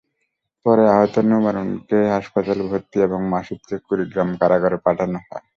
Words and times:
পরে 0.65 0.83
আহত 0.93 1.15
নোমারুনকে 1.29 1.99
হাসপাতালে 2.15 2.63
ভর্তি 2.69 2.97
এবং 3.07 3.19
মাসুদকে 3.33 3.75
কুড়িগ্রাম 3.85 4.29
কারাগারে 4.41 4.77
পাঠানো 4.85 5.19
হয়। 5.25 5.45